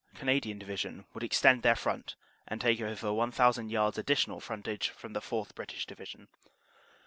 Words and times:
Canadian 0.15 0.57
Division 0.57 1.05
would 1.13 1.21
extend 1.21 1.61
their 1.61 1.75
front 1.75 2.15
and 2.47 2.59
take 2.59 2.81
over 2.81 3.13
1,000 3.13 3.69
yards 3.69 3.99
additional 3.99 4.39
front 4.41 4.67
age 4.67 4.89
from 4.89 5.13
the 5.13 5.21
4th. 5.21 5.53
(British) 5.53 5.85
Division. 5.85 6.27